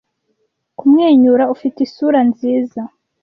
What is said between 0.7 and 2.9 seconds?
kumwenyura ufite isura nziza